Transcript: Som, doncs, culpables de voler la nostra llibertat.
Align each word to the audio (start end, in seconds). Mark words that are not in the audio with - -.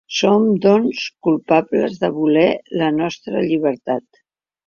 Som, 0.17 0.45
doncs, 0.61 1.01
culpables 1.27 1.99
de 2.05 2.09
voler 2.17 2.47
la 2.83 2.89
nostra 2.97 3.47
llibertat. 3.51 4.09